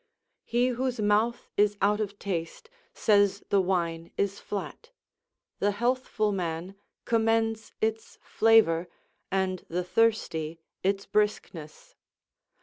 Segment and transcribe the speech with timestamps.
[0.43, 4.89] He whose mouth is out of taste, says the wine is flat;
[5.59, 6.73] the healthful man
[7.05, 8.87] commends its flavour,
[9.29, 11.93] and the thirsty its briskness.